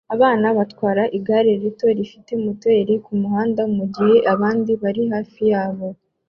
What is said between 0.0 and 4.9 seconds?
Abana batwara igare rito rifite moteri kumuhanda mugihe abandi